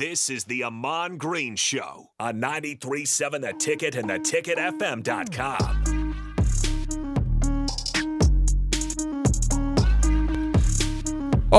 [0.00, 5.99] This is the Amon Green Show on 93.7 The Ticket and theticketfm.com.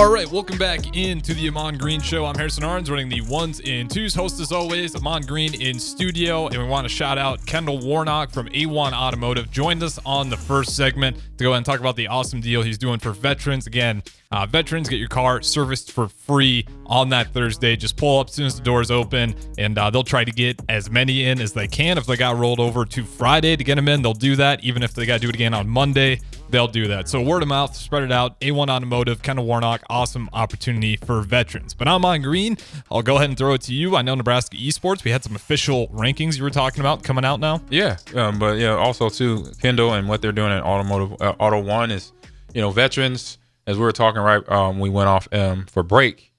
[0.02, 2.26] All right, welcome back into the Amon Green Show.
[2.26, 4.16] I'm Harrison Arns, running the ones and twos.
[4.16, 8.32] Host as always, Amon Green in studio, and we want to shout out Kendall Warnock
[8.32, 9.52] from A1 Automotive.
[9.52, 12.64] Joined us on the first segment to go ahead and talk about the awesome deal
[12.64, 13.68] he's doing for veterans.
[13.68, 17.76] Again, uh, veterans get your car serviced for free on that Thursday.
[17.76, 20.60] Just pull up as soon as the doors open, and uh, they'll try to get
[20.68, 22.00] as many in as they can.
[22.00, 24.64] If they got rolled over to Friday to get them in, they'll do that.
[24.64, 26.22] Even if they got to do it again on Monday,
[26.52, 27.10] they'll do that.
[27.10, 28.40] So word of mouth, spread it out.
[28.42, 31.74] A1 Automotive, Kendall Warnock, awesome opportunity for veterans.
[31.74, 32.58] But Amon Green.
[32.92, 33.96] I'll go ahead and throw it to you.
[33.96, 35.04] I know Nebraska Esports.
[35.04, 37.62] We had some official rankings you were talking about coming out now.
[37.70, 41.62] Yeah, um, but yeah, also too Kendall and what they're doing at Automotive uh, Auto
[41.62, 42.12] One is,
[42.54, 46.34] you know, veterans as we were talking right, um, we went off um, for break.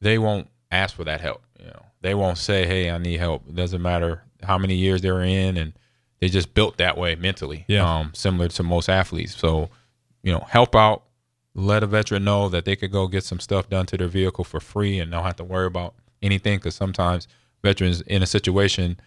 [0.00, 1.42] They won't ask for that help.
[1.58, 5.00] You know, they won't say, "Hey, I need help." It doesn't matter how many years
[5.00, 5.72] they're in, and
[6.24, 7.66] they just built that way mentally.
[7.68, 7.84] Yeah.
[7.84, 9.36] Um, similar to most athletes.
[9.36, 9.68] So,
[10.22, 11.02] you know, help out.
[11.54, 14.42] Let a veteran know that they could go get some stuff done to their vehicle
[14.42, 16.56] for free and don't have to worry about anything.
[16.56, 17.28] Because sometimes
[17.62, 18.98] veterans in a situation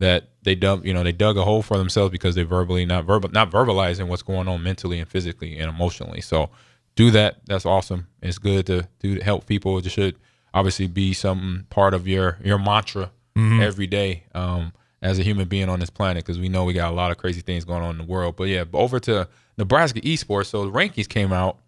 [0.00, 3.06] that they dug, you know, they dug a hole for themselves because they verbally not
[3.06, 6.20] verbal, not verbalizing what's going on mentally and physically and emotionally.
[6.20, 6.50] So
[6.94, 7.40] do that.
[7.46, 8.06] That's awesome.
[8.20, 9.78] It's good to do to help people.
[9.78, 10.16] It should
[10.52, 13.12] obviously be some part of your your mantra
[13.62, 14.74] every day um,
[15.06, 17.16] as a human being on this planet because we know we got a lot of
[17.16, 18.34] crazy things going on in the world.
[18.36, 20.46] But yeah, over to Nebraska esports.
[20.46, 21.58] So the rankings came out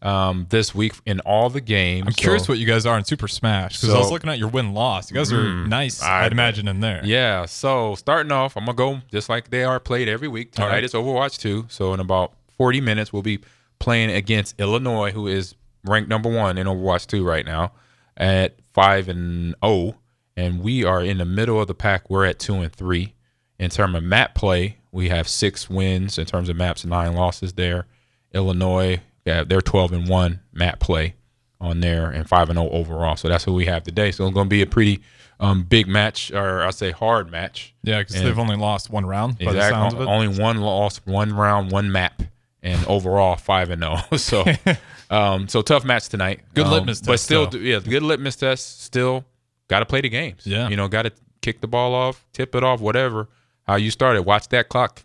[0.00, 2.06] um, this week in all the games.
[2.06, 4.48] I'm curious what you guys are in Super Smash because I was looking at your
[4.48, 5.10] win loss.
[5.10, 7.02] You guys are nice, I- I'd imagine, in there.
[7.04, 7.44] Yeah.
[7.44, 10.48] So starting off, I'm gonna go just like they are played every week.
[10.58, 10.84] All Tonight right.
[10.84, 11.66] is Overwatch 2.
[11.68, 13.40] So in about 40 minutes, we'll be
[13.78, 17.72] playing against Illinois, who is ranked number one in Overwatch 2 right now
[18.16, 19.96] at five and oh.
[20.40, 22.08] And we are in the middle of the pack.
[22.08, 23.14] We're at two and three.
[23.58, 27.52] In terms of map play, we have six wins in terms of maps, nine losses
[27.52, 27.86] there.
[28.32, 31.14] Illinois, yeah, they're 12 and one map play
[31.60, 33.16] on there and five and zero overall.
[33.16, 34.12] So that's what we have today.
[34.12, 35.00] So it's going to be a pretty
[35.40, 37.74] um, big match, or I say hard match.
[37.82, 39.74] Yeah, because they've only lost one round by the Exactly.
[39.78, 40.06] sounds of it.
[40.06, 42.22] Only one loss, one round, one map,
[42.62, 43.98] and overall five and zero.
[44.16, 44.44] So,
[45.10, 46.40] um, so tough match tonight.
[46.54, 47.58] Good Um, litmus but still, though.
[47.58, 48.82] yeah, good litmus test.
[48.82, 49.24] Still,
[49.70, 50.46] got to play the games.
[50.46, 50.68] Yeah.
[50.68, 53.28] you know, got to kick the ball off, tip it off, whatever.
[53.62, 54.22] How you started.
[54.22, 55.02] Watch that clock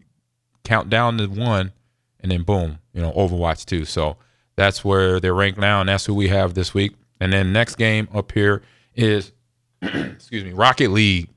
[0.63, 1.71] count down to one,
[2.19, 3.85] and then boom, you know, Overwatch two.
[3.85, 4.17] So
[4.55, 6.95] that's where they're ranked now, and that's who we have this week.
[7.19, 8.63] And then next game up here
[8.95, 9.31] is,
[9.81, 11.29] excuse me, Rocket League,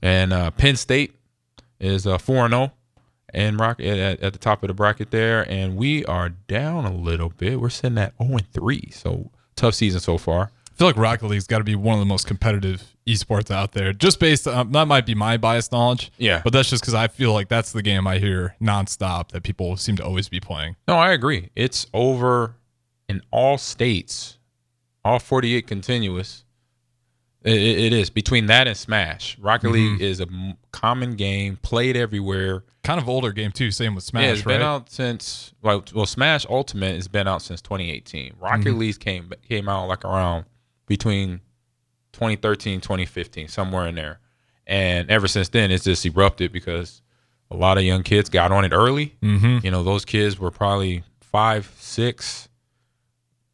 [0.00, 1.14] and uh, Penn State
[1.78, 2.72] is uh, four and zero,
[3.34, 6.94] and Rocket at, at the top of the bracket there, and we are down a
[6.94, 7.60] little bit.
[7.60, 10.50] We're sitting at zero and three, so tough season so far.
[10.80, 13.72] I feel like Rocket League's got to be one of the most competitive esports out
[13.72, 13.92] there.
[13.92, 16.10] Just based on that might be my biased knowledge.
[16.16, 16.40] Yeah.
[16.42, 19.76] But that's just because I feel like that's the game I hear nonstop that people
[19.76, 20.76] seem to always be playing.
[20.88, 21.50] No, I agree.
[21.54, 22.54] It's over
[23.10, 24.38] in all states,
[25.04, 26.44] all 48 continuous.
[27.42, 29.38] It, it- is between that and Smash.
[29.38, 29.74] Rocket Mm-hmm.
[29.92, 32.64] League is a m- common game, played everywhere.
[32.84, 33.70] Kind of older game too.
[33.70, 34.54] Same with Smash, yeah, it's right?
[34.54, 38.34] been out since well, well, Smash Ultimate has been out since 2018.
[38.40, 38.78] Rocket Mm-hmm.
[38.78, 40.46] League came came out like around
[40.90, 41.40] between
[42.12, 44.18] 2013 2015 somewhere in there,
[44.66, 47.00] and ever since then it's just erupted because
[47.48, 49.16] a lot of young kids got on it early.
[49.22, 49.64] mm-hmm.
[49.64, 52.48] You know, those kids were probably five, six,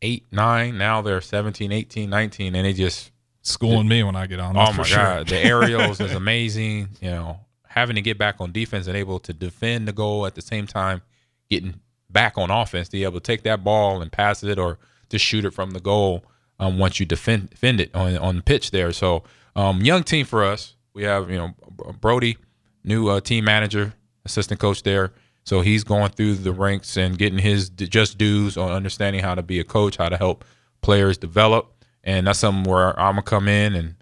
[0.01, 0.79] eight, nine.
[0.79, 4.57] Now they're 17, 18, 19, and they just, Schooling me when I get on.
[4.57, 4.97] oh my sure.
[4.97, 6.89] God, the aerials is amazing.
[7.01, 10.35] You know, having to get back on defense and able to defend the goal at
[10.35, 11.03] the same time,
[11.49, 11.81] getting
[12.11, 14.79] back on offense, to be able to take that ball and pass it or
[15.11, 16.25] to shoot it from the goal
[16.59, 18.93] um, once you defend, defend it on, on the pitch there.
[18.93, 19.25] So,
[19.55, 20.75] um, young team for us.
[20.95, 21.55] We have, you know,
[22.01, 22.39] Brody,
[22.85, 23.95] new uh, team manager,
[24.25, 25.13] assistant coach there.
[25.45, 29.43] So he's going through the ranks and getting his just dues on understanding how to
[29.43, 30.45] be a coach, how to help
[30.81, 31.85] players develop.
[32.03, 33.95] And that's something where I'm gonna come in and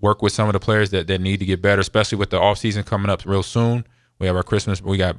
[0.00, 2.40] work with some of the players that, that need to get better, especially with the
[2.40, 3.86] off season coming up real soon.
[4.18, 5.16] We have our Christmas, we got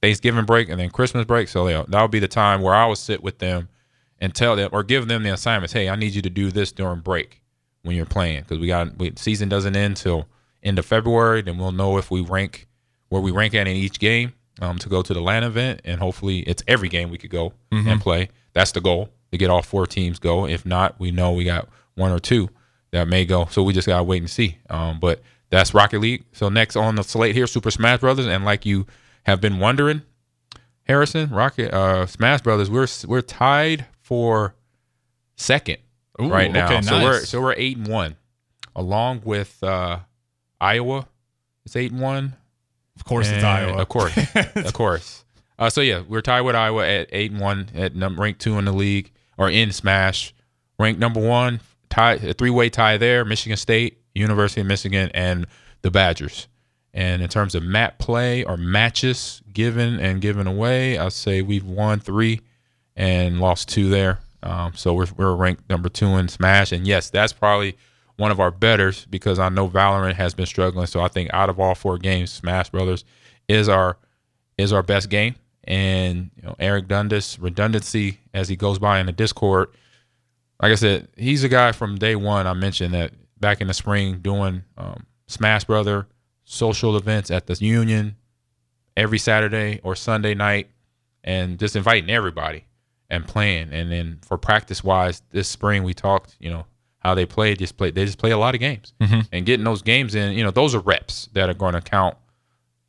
[0.00, 1.48] Thanksgiving break and then Christmas break.
[1.48, 3.68] So yeah, that'll be the time where I will sit with them
[4.22, 5.72] and tell them or give them the assignments.
[5.72, 7.42] Hey, I need you to do this during break
[7.82, 10.28] when you're playing because we got we, season doesn't end till
[10.62, 11.42] end of February.
[11.42, 12.68] Then we'll know if we rank
[13.08, 16.00] where we rank at in each game um, to go to the LAN event, and
[16.00, 17.52] hopefully it's every game we could go
[17.88, 18.28] and play.
[18.54, 20.46] That's the goal to get all four teams go.
[20.46, 22.48] If not, we know we got one or two
[22.92, 23.46] that may go.
[23.50, 24.58] So we just gotta wait and see.
[24.70, 25.20] Um, but
[25.50, 26.24] that's Rocket League.
[26.32, 28.86] So next on the slate here, Super Smash Brothers, and like you
[29.24, 30.02] have been wondering,
[30.84, 34.54] Harrison, Rocket, uh, Smash Brothers, we're we're tied for
[35.36, 35.78] second
[36.20, 36.66] Ooh, right now.
[36.66, 38.16] okay, so we're so we're eight and one.
[38.76, 40.00] along with uh,
[40.60, 41.08] Iowa.
[41.64, 42.34] It's eight and one.
[42.94, 43.78] Of course, it's Iowa.
[43.78, 44.14] Of course,
[44.54, 45.24] of course.
[45.58, 48.58] Uh, so yeah, we're tied with Iowa at eight and one, at num- ranked two
[48.58, 50.34] in the league or in Smash.
[50.78, 53.24] Ranked number one, tie a three way tie there.
[53.24, 55.46] Michigan State, University of Michigan, and
[55.80, 56.48] the Badgers.
[56.92, 61.64] And in terms of map play or matches given and given away, I'd say we've
[61.64, 62.42] won three
[62.96, 64.18] and lost two there.
[64.42, 67.76] Um, so we're we're ranked number two in Smash, and yes, that's probably
[68.16, 70.86] one of our betters because I know Valorant has been struggling.
[70.86, 73.04] So I think out of all four games, Smash Brothers
[73.48, 73.96] is our
[74.58, 75.36] is our best game.
[75.64, 79.68] And you know, Eric Dundas redundancy as he goes by in the Discord.
[80.60, 82.46] Like I said, he's a guy from day one.
[82.46, 86.06] I mentioned that back in the spring doing um, Smash Brother
[86.44, 88.16] social events at the Union
[88.96, 90.68] every Saturday or Sunday night,
[91.24, 92.66] and just inviting everybody
[93.12, 93.72] and playing.
[93.72, 96.64] And then for practice wise, this spring we talked, you know,
[96.98, 97.54] how they play.
[97.54, 97.90] Just play.
[97.90, 99.20] They just play a lot of games, mm-hmm.
[99.30, 100.32] and getting those games in.
[100.32, 102.16] You know, those are reps that are going to count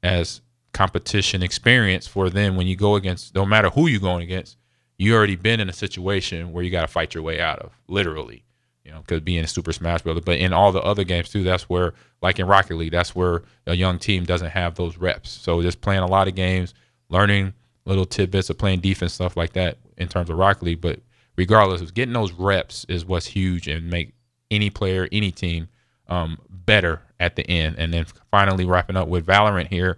[0.01, 0.41] as
[0.71, 3.35] competition experience for them when you go against.
[3.35, 4.57] No matter who you're going against,
[4.97, 7.71] you already been in a situation where you got to fight your way out of,
[7.87, 8.45] literally.
[8.85, 11.43] You know, because being a Super Smash Brother, but in all the other games too,
[11.43, 15.29] that's where, like in Rocket League, that's where a young team doesn't have those reps.
[15.29, 16.73] So just playing a lot of games,
[17.09, 17.53] learning
[17.85, 20.81] little tidbits of playing defense, stuff like that in terms of Rocket League.
[20.81, 20.99] But
[21.35, 24.13] regardless getting those reps is what's huge and make
[24.51, 25.67] any player, any team
[26.07, 27.75] um, better at the end.
[27.77, 29.97] And then finally wrapping up with Valorant here.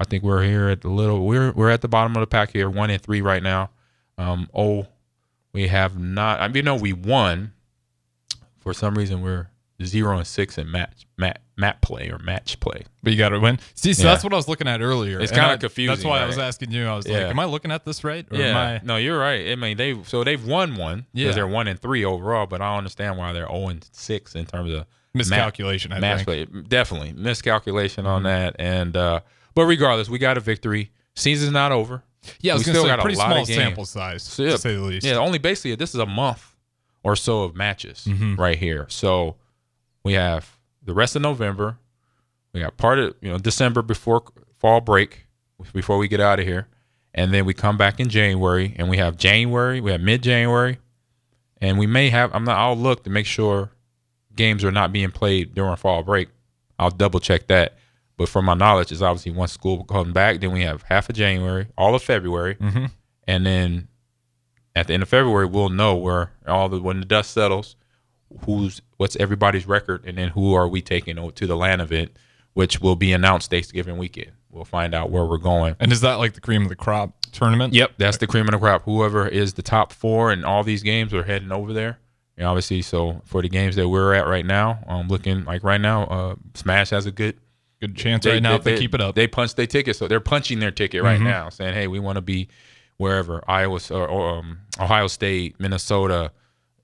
[0.00, 2.52] I think we're here at the little we're we're at the bottom of the pack
[2.52, 3.70] here, one and three right now.
[4.18, 4.86] Um, oh,
[5.52, 6.40] we have not.
[6.40, 7.52] I mean, no, we won.
[8.58, 9.48] For some reason, we're
[9.84, 12.82] zero and six in match map map play or match play.
[13.02, 13.58] But you got to win.
[13.74, 14.10] See, so Yeah.
[14.12, 15.20] that's what I was looking at earlier.
[15.20, 16.86] It's kinda confusing, That's why I was asking you.
[16.86, 17.18] I was Yeah.
[17.18, 18.26] like, am I looking at this right?
[18.30, 19.50] Or yeah, Am I, no, you're right.
[19.50, 21.32] I mean, they so they've won one because Yeah.
[21.32, 24.46] they're one and three overall, but I don't understand why they're zero and six in
[24.46, 26.50] terms of Miscalculation, I match think.
[26.50, 26.62] play.
[26.68, 28.24] Definitely miscalculation on Mhm.
[28.24, 29.20] that, and uh,
[29.54, 30.90] but regardless, we got a victory.
[31.14, 32.02] Season's not over.
[32.40, 33.56] yeah, I was we still say got a pretty lot small of games.
[33.58, 35.04] sample size, So, yeah, to say the least.
[35.06, 36.54] Yeah, only basically this is a month
[37.02, 38.38] or so of matches Mhm.
[38.38, 38.86] right here.
[38.88, 39.36] So
[40.04, 41.78] we have the rest of November.
[42.52, 44.22] We got part of you know December before
[44.58, 45.26] fall break,
[45.72, 46.68] before we get out of here,
[47.14, 50.78] and then we come back in January, and we have January, we have mid January,
[51.60, 52.34] and we may have.
[52.34, 52.58] I'm not.
[52.58, 53.70] I'll look to make sure
[54.36, 56.28] games are not being played during fall break.
[56.78, 57.76] I'll double check that.
[58.18, 61.14] But from my knowledge, is obviously once school comes back, then we have half of
[61.16, 62.90] January, all of February, Mhm.
[63.26, 63.88] and then
[64.76, 67.74] at the end of February, we'll know where all the when the dust settles,
[68.44, 72.16] who's what's everybody's record, and then who are we taking to the LAN event,
[72.54, 74.32] which will be announced Thanksgiving weekend.
[74.50, 75.76] We'll find out where we're going.
[75.80, 77.72] And is that like the cream of the crop tournament?
[77.72, 78.82] Yep, that's the cream of the crop.
[78.84, 81.98] Whoever is the top four in all these games are heading over there.
[82.36, 85.80] And obviously, so for the games that we're at right now, um, looking like right
[85.80, 87.36] now, uh, Smash has a good
[87.80, 89.16] Good chance right now if they, keep it up.
[89.16, 91.24] They punch their ticket, so they're punching their ticket right Mhm.
[91.24, 92.46] now, saying, "Hey, we want to be
[92.96, 96.30] wherever Iowa or, or um, Ohio State, Minnesota,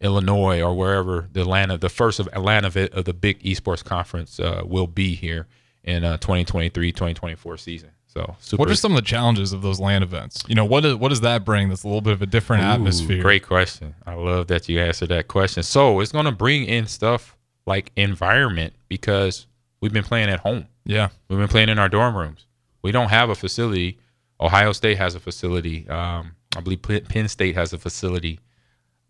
[0.00, 3.84] Illinois, or wherever the Atlanta, the first of Atlanta of, it, of the big esports
[3.84, 5.46] conference uh, will be here
[5.82, 9.78] in uh, 2023, 2024 season." So, super what are some of the challenges of those
[9.78, 10.42] LAN events?
[10.48, 12.62] You know, what is, what does that bring that's a little bit of a different
[12.62, 13.22] Ooh, atmosphere?
[13.22, 13.94] Great question.
[14.06, 15.62] I love that you answered that question.
[15.62, 17.36] So it's going to bring in stuff
[17.66, 19.46] like environment because
[19.80, 20.66] we've been playing at home.
[20.84, 21.10] Yeah.
[21.28, 22.46] We've been playing in our dorm rooms.
[22.82, 23.98] We don't have a facility.
[24.40, 25.86] Ohio State has a facility.
[25.88, 28.40] Um, I believe Penn Penn State has a facility.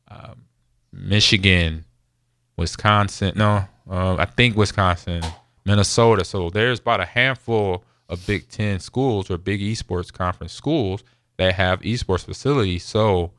[0.08, 0.44] Um,
[0.92, 1.84] Michigan,
[2.56, 3.32] Wisconsin.
[3.36, 5.22] No, uh, I think Wisconsin,
[5.64, 6.24] Minnesota.
[6.24, 11.04] So there's about a handful of Big Ten schools or big esports conference schools
[11.36, 12.84] that have esports facilities.
[12.84, 13.32] So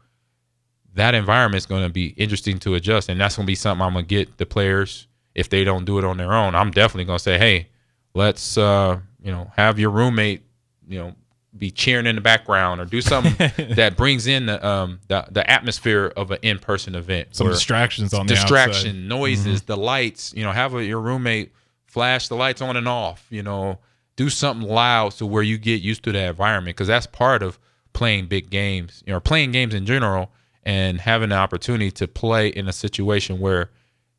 [0.94, 3.86] that environment is going to be interesting to adjust, and that's going to be something
[3.86, 6.56] I'm going to get the players if they don't do it on their own.
[6.56, 7.68] I'm definitely going to say, hey,
[8.14, 10.44] let's uh, you know have your roommate,
[10.88, 11.16] you know,
[11.58, 13.36] be cheering in the background or do something
[13.76, 17.36] that brings in the um the, the atmosphere of an in person event.
[17.36, 19.08] Some distractions on the distraction, outside.
[19.08, 20.34] noises, the lights.
[20.36, 21.52] You know, have a, your roommate
[21.86, 23.26] flash the lights on and off.
[23.30, 23.80] You know,
[24.16, 27.58] do something loud so where you get used to that environment because that's part of
[27.94, 29.04] playing big games.
[29.06, 30.32] You know, playing games in general
[30.64, 33.72] and having the opportunity to play in a situation where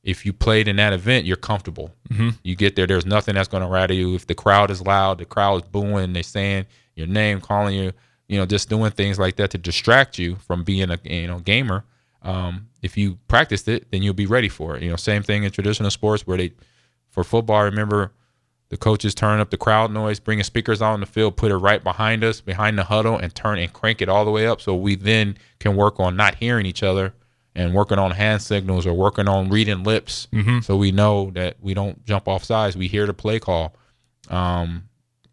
[0.03, 1.95] if you played in that event, you're comfortable.
[2.09, 2.31] Mm-hmm.
[2.43, 4.15] You get there, there's nothing that's going to rattle you.
[4.15, 6.67] If the crowd is loud, the crowd is booing, they're saying
[7.01, 7.93] your name, calling you,
[8.29, 11.41] you know, just doing things like that to distract you from being a you know
[11.41, 11.85] gamer.
[12.23, 14.83] Um, if you practiced it, then you'll be ready for it.
[14.83, 16.53] You know, same thing in traditional sports where they,
[17.09, 18.13] for football, I remember
[18.69, 21.57] the coaches turn up the crowd noise, bringing speakers out on the field, put it
[21.57, 24.61] right behind us, behind the huddle, and turn and crank it all the way up,
[24.61, 27.13] so we then can work on not hearing each other
[27.57, 30.29] and working on hand signals or working on reading lips,
[30.63, 32.77] so we know that we don't jump off sides.
[32.77, 33.75] We hear the play call,
[34.29, 34.85] um,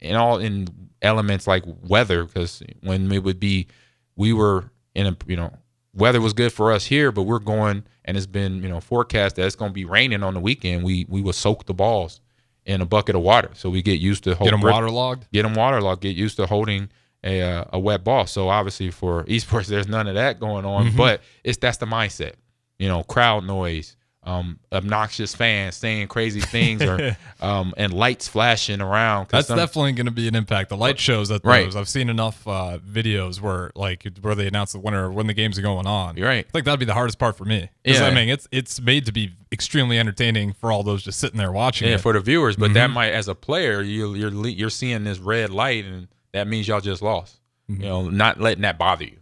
[0.02, 0.68] and all in
[1.02, 3.68] elements like weather, because when it would be,
[4.16, 5.52] we were in a you know
[5.94, 9.36] weather was good for us here, but we're going and it's been you know forecast
[9.36, 10.84] that it's going to be raining on the weekend.
[10.84, 12.22] We we will soak the balls
[12.66, 15.28] in a bucket of water, so we get used to Get them hold- waterlogged.
[15.34, 16.90] get them waterlogged, get used to holding
[17.24, 18.26] a uh, a wet ball.
[18.28, 20.96] So obviously for esports, there's none of that going on.
[20.96, 22.34] But it's that's the mindset,
[22.80, 23.97] you know, crowd noise,
[24.28, 29.30] um, obnoxious fans saying crazy things, or um, and lights flashing around.
[29.30, 30.68] That's some- definitely going to be an impact.
[30.70, 31.64] The light shows at Right.
[31.66, 31.78] those.
[31.78, 35.58] I've seen enough uh, videos where like where they announce the winner when the games
[35.58, 36.18] are going on.
[36.18, 36.46] You're right.
[36.46, 37.70] I think that'd be the hardest part for me.
[37.86, 38.04] Yeah.
[38.04, 41.52] I mean, it's it's made to be extremely entertaining for all those just sitting there
[41.54, 42.02] watching yeah it.
[42.02, 42.58] for the viewers.
[42.58, 46.48] But that might, as a player, you you're you're seeing this red light, and that
[46.48, 47.40] means y'all just lost.
[47.70, 49.20] You know, not letting that bother you,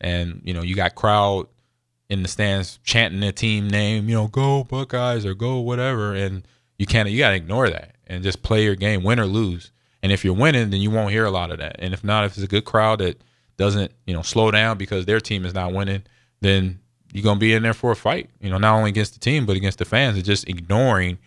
[0.00, 1.46] and you know you got crowd
[2.10, 6.46] in the stands chanting their team name, you know, go Buckeyes or go whatever, and
[6.76, 9.70] you can't you gotta ignore that and just play your game, win or lose.
[10.02, 11.76] And if you're winning, then you won't hear a lot of that.
[11.78, 13.22] And if not, if it's a good crowd that
[13.56, 16.02] doesn't, you know, slow down because their team is not winning,
[16.40, 16.80] then
[17.12, 18.28] you're gonna be in there for a fight.
[18.40, 20.18] You know, not only against the team but against the fans.
[20.18, 21.18] It's just ignoring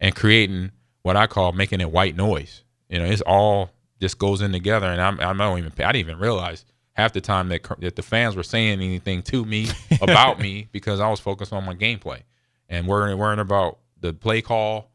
[0.00, 0.72] and creating
[1.02, 2.64] what I call making it white noise.
[2.88, 3.70] You know, it's all
[4.00, 7.20] just goes in together, and I'm I don't even I didn't even realize half the
[7.20, 9.68] time that that the fans were saying anything to me
[10.00, 12.22] about me because I was focused on my gameplay
[12.68, 14.90] and worrying worrying about the play call,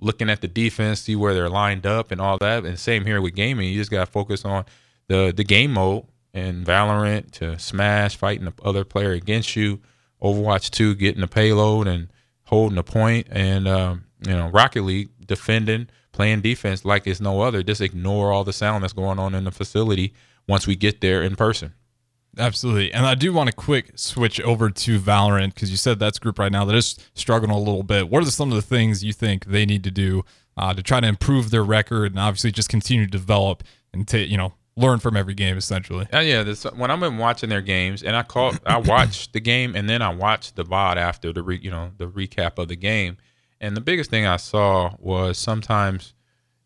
[0.00, 2.64] looking at the defense, see where they're lined up and all that.
[2.64, 4.64] And same here with gaming, you just got to focus on
[5.08, 9.80] the the game mode and Valorant to smash, fighting the other player against you.
[10.22, 12.08] Overwatch 2, getting the payload and
[12.44, 17.40] holding the point, and um, you know Rocket League defending, playing defense like it's no
[17.40, 17.62] other.
[17.62, 20.12] Just ignore all the sound that's going on in the facility
[20.50, 21.72] once we get there in person.
[22.38, 22.92] Absolutely.
[22.92, 26.20] And I do want to quick switch over to Valorant because you said that's a
[26.20, 28.08] group right now that is struggling a little bit.
[28.08, 30.24] What are some of the things you think they need to do
[30.56, 34.18] uh, to try to improve their record and obviously just continue to develop and to,
[34.18, 36.06] you know, learn from every game essentially?
[36.12, 39.40] Uh, yeah, this, when I've been watching their games, and I call, I watch the
[39.40, 42.68] game, and then I watch the VOD after the re, you know the recap of
[42.68, 43.16] the game.
[43.60, 46.14] And the biggest thing I saw was sometimes,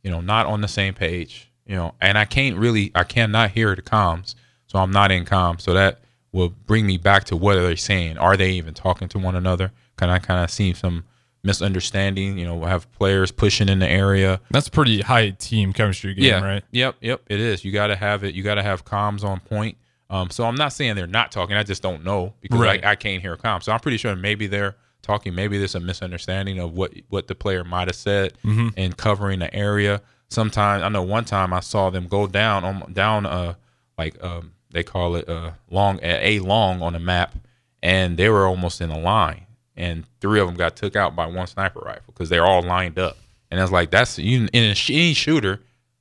[0.02, 3.50] you know, not on the same page, you know, and I can't really, I cannot
[3.52, 4.34] hear the comms,
[4.66, 6.00] so I'm not in comms, so that
[6.32, 8.18] will bring me back to what are they saying?
[8.18, 9.72] Are they even talking to one another?
[9.96, 11.04] Can I kind of see some
[11.42, 12.38] misunderstanding?
[12.38, 14.40] You know, we'll have players pushing in the area.
[14.50, 16.44] That's pretty high team chemistry game, yeah.
[16.44, 16.64] right?
[16.72, 16.96] Yep.
[17.00, 17.22] Yep.
[17.28, 17.64] It is.
[17.64, 18.34] You got to have it.
[18.34, 19.76] You got to have comms on point.
[20.10, 21.56] Um, so I'm not saying they're not talking.
[21.56, 22.84] I just don't know because Right.
[22.84, 23.64] I, I can't hear comms.
[23.64, 25.34] So I'm pretty sure maybe they're talking.
[25.34, 28.34] Maybe there's a misunderstanding of what what the player might have said
[28.76, 30.02] and covering the area.
[30.34, 33.54] Sometimes I know one time I saw them go down on down uh
[33.96, 37.34] like um they call it uh long a long on the map,
[37.82, 41.26] and they were almost in a line, and three of them got took out by
[41.26, 43.16] one sniper rifle because they're all lined up.
[43.50, 45.60] And I was like, that's you in a, any shooter,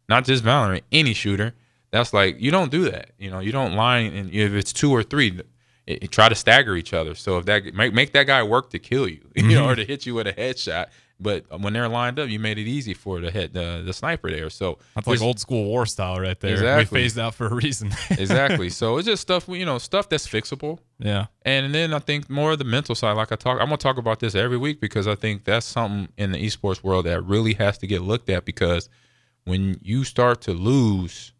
[0.10, 1.54] not just Valorant, any shooter.
[1.92, 3.12] That's like you don't do that.
[3.20, 5.40] You know, you don't line, and if it's two or three,
[5.86, 7.14] it, it- try to stagger each other.
[7.14, 9.86] So if that make make that guy work to kill you, you know, or to
[9.86, 10.88] hit you with a headshot.
[11.20, 14.30] But when they're lined up, you made it easy for the head the, the sniper
[14.30, 14.50] there.
[14.50, 16.54] So That's like old school war style right there.
[16.54, 16.98] Exactly.
[16.98, 17.92] We phased out for a reason.
[18.10, 18.70] exactly.
[18.70, 20.80] So it's just stuff you know, stuff that's fixable.
[21.00, 21.28] yeah.
[21.44, 23.98] And then I think more of the mental side, like I talk, I'm gonna talk
[23.98, 27.54] about this every week because I think that's something in the esports world that really
[27.54, 28.90] has to get looked at because
[29.46, 31.32] when you start to lose,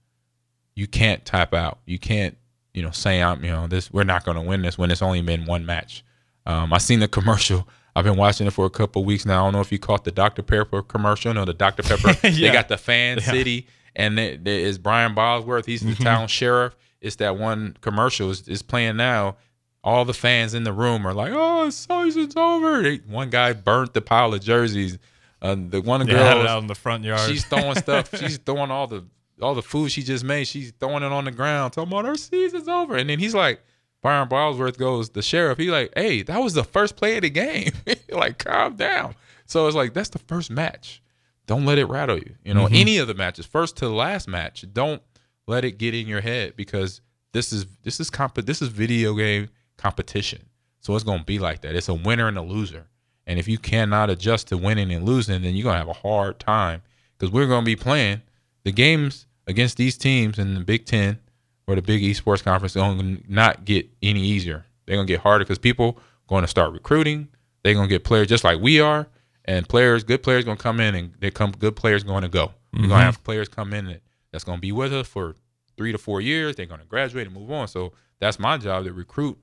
[0.76, 1.80] you can't tap out.
[1.86, 2.38] You can't,
[2.74, 5.22] you know, say I'm, you know, this we're not gonna win this when it's only
[5.22, 6.06] been one match.
[6.46, 7.68] Um, I seen the commercial.
[7.96, 9.42] I've been watching it for a couple weeks now.
[9.44, 10.42] I don't know if you caught the Dr.
[10.42, 11.34] Pepper commercial.
[11.34, 11.84] No, the Dr.
[11.84, 12.14] Pepper.
[12.14, 15.66] They got the fan city, and it is Brian Bosworth.
[15.66, 16.76] He's the town sheriff.
[17.02, 19.36] It's that one commercial is, is playing now.
[19.84, 23.94] All the fans in the room are like, "Oh, season's over." They, one guy burnt
[23.94, 24.98] the pile of jerseys.
[25.42, 27.30] Uh, the one Yeah, girl, out in the front yard.
[27.30, 28.10] she's throwing stuff.
[28.18, 29.06] She's throwing all the
[29.42, 30.48] all the food she just made.
[30.48, 32.96] She's throwing it on the ground, talking about our season's over.
[32.96, 33.62] And then he's like,
[34.04, 35.58] Brian Bosworth goes, the sheriff.
[35.58, 37.72] He like, hey, that was the first play of the game.
[38.10, 39.16] like, calm down.
[39.46, 41.02] So it's like that's the first match.
[41.48, 42.36] Don't let it rattle you.
[42.44, 42.76] You know, mm-hmm.
[42.76, 45.02] any of the matches, first to the last match, don't
[45.48, 49.14] let it get in your head because this is this is comp this is video
[49.16, 50.50] game competition.
[50.80, 51.76] So it's gonna be like that.
[51.76, 52.88] It's a winner and a loser.
[53.26, 56.40] And if you cannot adjust to winning and losing, then you're gonna have a hard
[56.40, 56.82] time
[57.18, 58.22] because we're gonna be playing
[58.64, 61.20] the games against these teams in the Big Ten
[61.68, 62.74] or the Big Esports Conference.
[62.74, 64.66] Going to not get any easier.
[64.86, 67.30] They're gonna get harder because people going to start recruiting.
[67.64, 69.08] They're gonna get players just like we are,
[69.46, 72.54] and players, good players, gonna come in, and they come good players going to go.
[72.74, 74.02] We're gonna have players come in that,
[74.32, 75.36] that's gonna be with us for
[75.78, 76.56] three to four years.
[76.56, 77.68] They're gonna graduate and move on.
[77.68, 79.38] So that's my job to recruit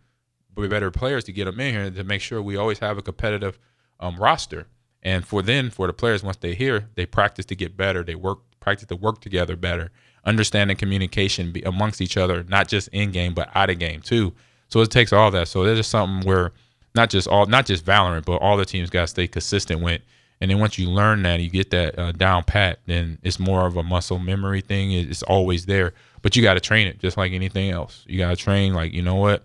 [0.69, 3.03] better players to get them in here and to make sure we always have a
[3.03, 3.59] competitive
[3.99, 4.67] um, roster.
[5.03, 8.03] And for then, for the players, once they hear, they practice to get better.
[8.03, 9.91] They work, practice to work together better,
[10.25, 14.33] understanding communication amongst each other, not just in game but out of game too.
[14.69, 15.49] So it takes all that.
[15.49, 16.53] So there's just something where
[16.95, 20.03] not just all, not just Valorant, but all the teams got to stay consistent with.
[20.41, 23.67] And then once you learn that, you get that uh, down pat, then it's more
[23.67, 24.93] of a muscle memory thing.
[24.93, 28.05] It's always there, but you got to train it just like anything else.
[28.09, 29.45] You got to train like you know what,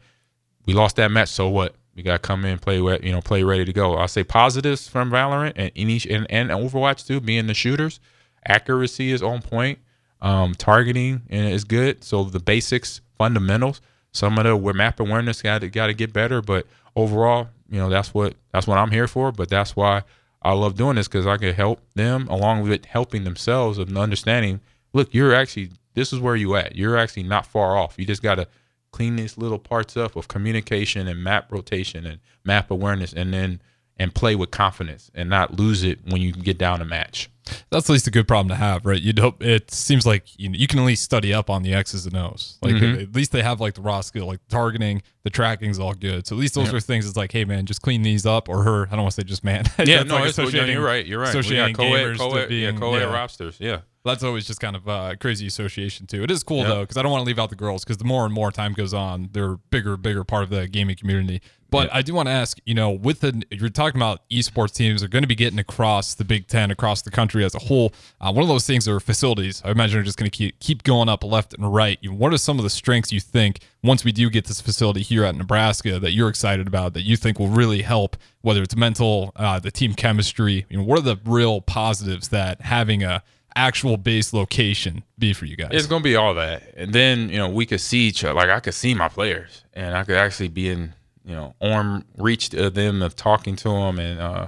[0.65, 1.75] we lost that match, so what?
[1.95, 3.95] We got to come in, play, you know, play ready to go.
[3.95, 7.99] I'll say positives from Valorant and each and, and Overwatch too, being the shooters.
[8.47, 9.79] Accuracy is on point.
[10.21, 12.03] Um, targeting and is good.
[12.03, 13.81] So the basics, fundamentals.
[14.11, 17.89] Some of the map awareness got to got to get better, but overall, you know,
[17.89, 19.31] that's what that's what I'm here for.
[19.31, 20.03] But that's why
[20.41, 24.61] I love doing this because I can help them along with helping themselves of understanding.
[24.93, 26.75] Look, you're actually this is where you at.
[26.75, 27.95] You're actually not far off.
[27.97, 28.47] You just got to
[28.91, 33.61] clean these little parts up of communication and map rotation and map awareness, and then
[33.97, 37.29] and play with confidence and not lose it when you get down a match.
[37.69, 39.01] That's at least a good problem to have, right?
[39.01, 39.39] You don't.
[39.41, 42.15] It seems like you, know, you can at least study up on the X's and
[42.15, 42.57] O's.
[42.61, 43.01] Like mm-hmm.
[43.01, 46.25] at least they have like the raw skill, like targeting, the tracking's all good.
[46.27, 46.77] So at least those yeah.
[46.77, 47.07] are things.
[47.07, 48.87] It's like, hey man, just clean these up, or her.
[48.87, 49.65] I don't want to say just man.
[49.85, 51.05] yeah, no, like you're right.
[51.05, 51.29] You're right.
[51.29, 53.51] Associating co gamers co to being, yeah, co-ed yeah.
[53.59, 53.81] Yeah.
[54.03, 56.21] That's always just kind of a crazy association too.
[56.21, 56.67] It is cool yep.
[56.67, 58.51] though because I don't want to leave out the girls because the more and more
[58.51, 61.41] time goes on, they're bigger, bigger part of the gaming community.
[61.75, 65.03] But I do want to ask, you know, with the you're talking about esports teams
[65.03, 67.93] are going to be getting across the Big Ten, across the country as a whole.
[68.19, 69.61] Uh, one of those things are facilities.
[69.65, 71.99] I imagine are just going to keep keep going up left and right.
[72.09, 75.23] What are some of the strengths you think once we do get this facility here
[75.23, 79.31] at Nebraska that you're excited about that you think will really help, whether it's mental,
[79.35, 80.65] uh, the team chemistry?
[80.69, 83.23] You know, what are the real positives that having a
[83.55, 85.69] actual base location be for you guys?
[85.71, 88.33] It's gonna be all that, and then you know we could see each other.
[88.33, 90.93] Like I could see my players, and I could actually be in
[91.25, 94.47] you know arm reached to them of talking to them and uh,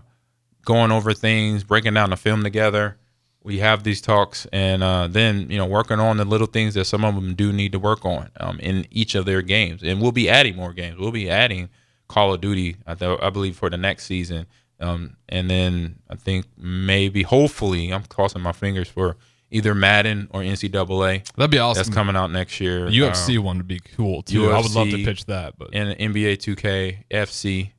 [0.65, 2.97] going over things, breaking down the film together.
[3.43, 6.85] We have these talks, and uh, then you know working on the little things that
[6.85, 10.01] some of them do need to work on um, in each of their games, and
[10.01, 10.97] we'll be adding more games.
[10.97, 11.69] We'll be adding
[12.07, 14.47] Call of Duty, I, th- I believe, for the next season
[14.79, 19.17] um, and then I think maybe, hopefully, I'm crossing my fingers for
[19.51, 21.31] either Madden or NCAA.
[21.35, 21.79] That'd be awesome.
[21.83, 22.87] That's coming out next year.
[22.87, 24.41] UFC um, one would be cool too.
[24.41, 25.57] UFC I would love to pitch that.
[25.57, 27.71] But and NBA 2K, FC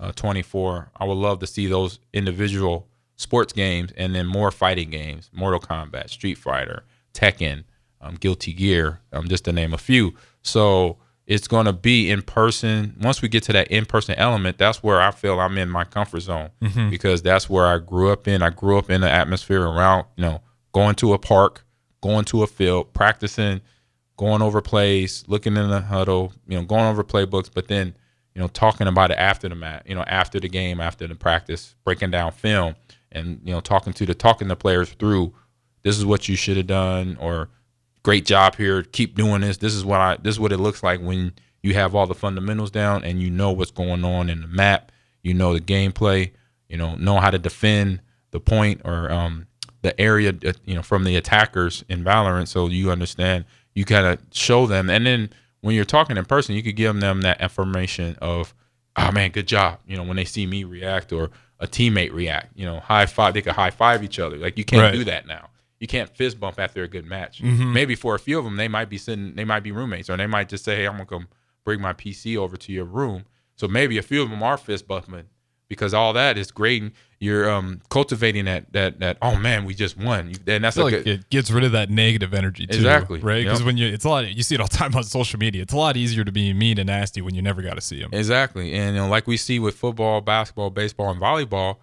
[0.00, 0.90] uh, 24.
[0.96, 5.60] I would love to see those individual sports games and then more fighting games, Mortal
[5.60, 6.84] Kombat, Street Fighter,
[7.14, 7.64] Tekken,
[8.00, 10.14] um, Guilty Gear, um, just to name a few.
[10.42, 12.94] So it's going to be in person.
[13.00, 15.84] Once we get to that in person element, that's where I feel I'm in my
[15.84, 16.90] comfort zone mm-hmm.
[16.90, 18.42] because that's where I grew up in.
[18.42, 20.40] I grew up in the atmosphere around, you know,
[20.76, 21.64] going to a park,
[22.02, 23.62] going to a field, practicing,
[24.18, 27.96] going over plays, looking in the huddle, you know, going over playbooks, but then,
[28.34, 31.14] you know, talking about it after the match, you know, after the game, after the
[31.14, 32.76] practice, breaking down film
[33.10, 35.32] and, you know, talking to the talking the players through
[35.82, 37.48] this is what you should have done or
[38.02, 38.82] great job here.
[38.82, 39.56] Keep doing this.
[39.56, 42.14] This is what I this is what it looks like when you have all the
[42.14, 44.92] fundamentals down and you know what's going on in the map.
[45.22, 46.32] You know the gameplay.
[46.68, 49.46] You know know how to defend the point or um,
[49.86, 50.34] the area.
[50.44, 53.44] Uh, you know from the attackers in Valorant, so you understand.
[53.74, 56.98] You kind of show them, and then when you're talking in person, you could give
[56.98, 58.54] them that information of,
[58.96, 62.56] "Oh man, good job." You know when they see me react or a teammate react.
[62.56, 63.34] You know, high five.
[63.34, 64.36] They could high five each other.
[64.36, 64.92] Like you can't right.
[64.92, 67.42] do that now you can't fist bump after a good match.
[67.42, 67.72] Mm-hmm.
[67.72, 70.16] Maybe for a few of them, they might be sitting, they might be roommates, or
[70.16, 71.28] they might just say, "Hey, I'm gonna come
[71.64, 73.24] bring my PC over to your room."
[73.56, 75.24] So maybe a few of them are fist bumping
[75.68, 76.92] because all that is great.
[77.18, 81.06] You're um, cultivating that that that oh man, we just won, and that's like good,
[81.06, 83.42] it gets rid of that negative energy too, exactly, right?
[83.42, 83.66] Because yep.
[83.66, 84.28] when you, it's a lot.
[84.28, 85.62] You see it all the time on social media.
[85.62, 88.00] It's a lot easier to be mean and nasty when you never got to see
[88.00, 88.10] them.
[88.12, 91.76] Exactly, and you know, like we see with football, basketball, baseball, and volleyball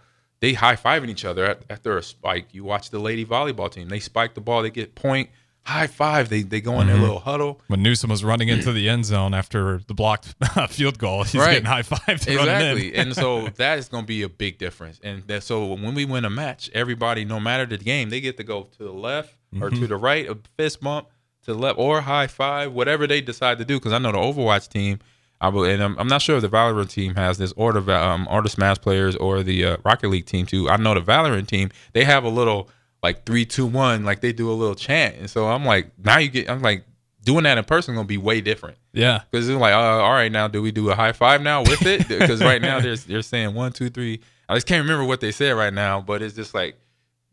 [0.43, 2.47] they high fiving each other after a spike.
[2.51, 5.29] You watch the lady volleyball team; they spike the ball, they get point,
[5.65, 6.29] high five.
[6.29, 6.87] They they go in mm-hmm.
[6.87, 7.61] their little huddle.
[7.67, 10.33] When Newsome was running into the end zone after the blocked
[10.69, 11.53] field goal, he's right.
[11.53, 12.01] getting high five.
[12.27, 14.99] Exactly, and so that is going to be a big difference.
[15.03, 18.37] And that, so when we win a match, everybody, no matter the game, they get
[18.37, 19.81] to go to the left or mm-hmm.
[19.81, 21.07] to the right, a fist bump
[21.43, 23.79] to the left or high five, whatever they decide to do.
[23.79, 24.99] Because I know the Overwatch team
[25.43, 27.93] I will, and I'm, I'm, not sure if the Valorant team has this or the
[27.93, 30.69] um, or the Smash players or the uh, Rocket League team too.
[30.69, 32.69] I know the Valorant team they have a little
[33.03, 36.17] like three, two, one, like they do a little chant, and so I'm like, now
[36.17, 36.85] you get, I'm like,
[37.23, 38.77] doing that in person gonna be way different.
[38.93, 41.61] Yeah, because it's like, uh, all right, now do we do a high five now
[41.61, 42.07] with it?
[42.07, 44.21] Because right now they're they're saying one, two, three.
[44.47, 46.75] I just can't remember what they said right now, but it's just like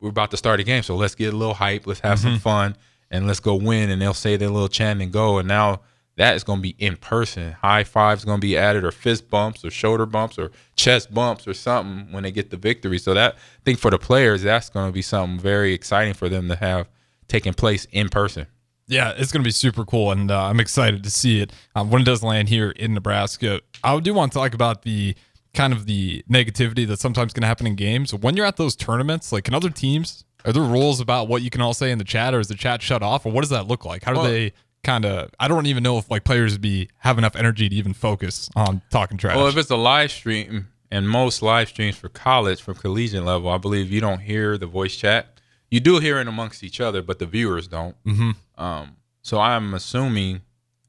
[0.01, 2.31] we're about to start a game, so let's get a little hype, let's have mm-hmm.
[2.31, 2.77] some fun,
[3.11, 3.91] and let's go win.
[3.91, 5.83] And they'll say their little chant and go, and now
[6.21, 7.53] that is going to be in person.
[7.63, 11.49] High fives going to be added, or fist bumps, or shoulder bumps, or chest bumps,
[11.49, 12.99] or something when they get the victory.
[12.99, 16.29] So that I think for the players, that's going to be something very exciting for
[16.29, 16.91] them to have
[17.27, 18.47] taking place in person.
[18.87, 21.91] Yeah, it's going to be super cool, and uh, I'm excited to see it um,
[21.91, 23.63] when it does land here in Nebraska.
[23.83, 25.15] I do want to talk about the
[25.55, 29.33] kind of the negativity that sometimes can happen in games when you're at those tournaments.
[29.33, 32.05] Like, can other teams are there rules about what you can all say in the
[32.05, 34.03] chat, or is the chat shut off, or what does that look like?
[34.05, 35.31] How do Well- they kind of?
[35.38, 38.83] I don't even know if like players be have enough energy to even focus on
[38.90, 39.37] talking trash.
[39.37, 43.51] Well, if it's a live stream, and most live streams for college, for collegiate level,
[43.51, 45.40] I believe you don't hear the voice chat.
[45.71, 47.95] You do hear it amongst each other, but the viewers don't.
[48.05, 48.62] Mm-hmm.
[48.62, 50.40] Um, so I'm assuming,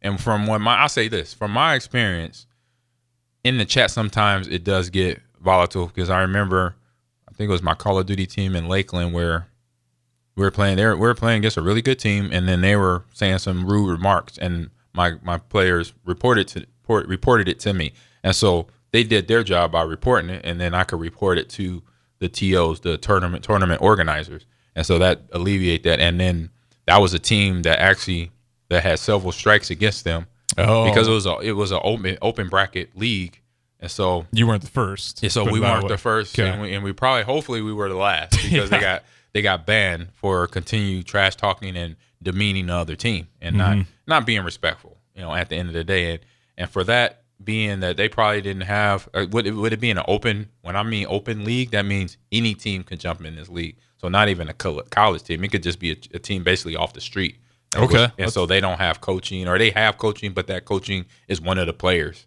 [0.01, 2.47] and from what my, I'll say this, from my experience,
[3.43, 6.75] in the chat, sometimes it does get volatile because I remember,
[7.29, 9.47] I think it was my Call of Duty team in Lakeland where
[10.35, 10.95] we were playing there.
[10.95, 13.89] We were playing against a really good team, and then they were saying some rude
[13.91, 19.03] remarks, and my my players reported to report, reported it to me, and so they
[19.03, 21.81] did their job by reporting it, and then I could report it to
[22.19, 25.99] the tos, the tournament tournament organizers, and so that alleviate that.
[25.99, 26.49] And then
[26.85, 28.31] that was a team that actually
[28.69, 32.17] that had several strikes against them oh, because it was a it was an open
[32.21, 33.41] open bracket league,
[33.79, 35.21] and so you weren't the first.
[35.23, 35.89] yeah, so we weren't way.
[35.89, 36.49] the first, Okay.
[36.49, 39.65] and, we, and we probably, hopefully, we were the last because they got they got
[39.65, 43.77] banned for continued trash talking and demeaning the other team and Mm-hmm.
[43.79, 44.97] not not being respectful.
[45.15, 46.19] You know, at the end of the day, and
[46.57, 49.89] and for that being that they probably didn't have uh, would it, would it be
[49.89, 53.49] an open when I mean open league that means any team can jump in this
[53.49, 53.77] league.
[53.97, 55.43] So not even a college team.
[55.43, 57.37] It could just be a, a team basically off the street.
[57.75, 58.09] Okay.
[58.17, 61.57] and so they don't have coaching or they have coaching, but that coaching is one
[61.57, 62.25] of the players.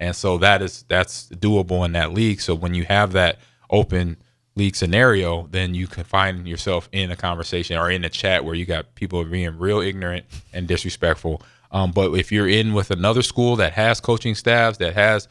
[0.00, 2.40] And so that is that's doable in that league.
[2.40, 3.38] So when you have that
[3.70, 4.16] open
[4.56, 8.54] league scenario, then you can find yourself in a conversation or in a chat where
[8.54, 11.42] you got people being real ignorant and disrespectful.
[11.70, 15.28] Um, but if you're in with another school that has coaching staffs, that has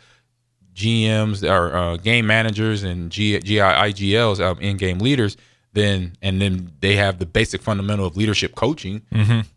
[0.75, 5.37] GMs or uh, game managers and G, GI, IGLs, um, in-game leaders,
[5.73, 9.01] then and then they have the basic fundamental of leadership coaching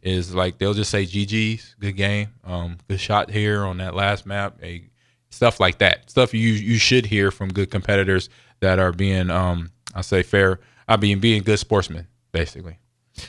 [0.03, 4.27] is like they'll just say GG's, good game, um, good shot here on that last
[4.27, 4.83] map, a
[5.31, 6.11] stuff like that.
[6.11, 8.29] Stuff you you should hear from good competitors
[8.61, 12.79] that are being um I say fair, I mean being good sportsmen, basically.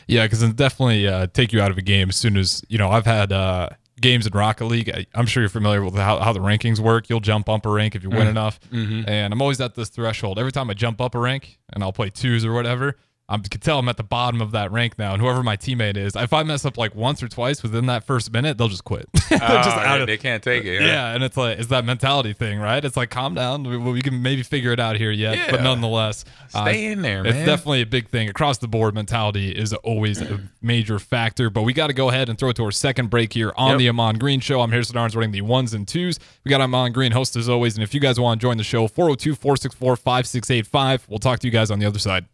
[0.08, 2.78] Yeah, because it definitely uh, take you out of a game as soon as you
[2.78, 2.90] know.
[2.90, 4.90] I've had uh, games in Rocket League.
[4.90, 7.10] I, I'm sure you're familiar with how, how the rankings work.
[7.10, 10.38] You'll jump up a rank if you win enough, and I'm always at this threshold.
[10.38, 12.98] Every time I jump up a rank, and I'll play twos or whatever,
[13.32, 15.14] I can tell I'm at the bottom of that rank now.
[15.14, 18.04] And whoever my teammate is, if I mess up like once or twice within that
[18.04, 19.08] first minute, they'll just quit.
[19.30, 20.82] They're just Oh, out they, of they can't take it.
[20.82, 22.84] yeah, and it's like it's that mentality thing, right?
[22.84, 23.64] It's like calm down.
[23.64, 25.64] We, we can maybe figure it out here yet, but Yeah.
[25.64, 27.46] nonetheless, uh, Stay in there, it's man.
[27.46, 28.96] definitely a big thing across the board.
[28.96, 31.52] Mentality is always a major factor.
[31.52, 33.72] But we got to go ahead and throw it to our second break here on
[33.74, 33.78] Yep.
[33.78, 34.62] the Amon Green Show.
[34.62, 36.20] I'm Harrison Arns running the ones and twos.
[36.44, 37.76] We got Amon Green host as always.
[37.76, 41.06] And if you guys want to join the show, 402 464 5685.
[41.08, 42.26] We'll talk to you guys on the other side.